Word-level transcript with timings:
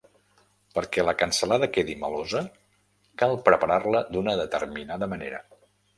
Perquè 0.77 1.03
la 1.09 1.13
cansalada 1.17 1.69
quedi 1.75 1.95
melosa, 2.05 2.43
cal 3.23 3.37
preparar-la 3.51 4.03
d'una 4.17 4.35
determinada 4.45 5.11
manera. 5.15 5.43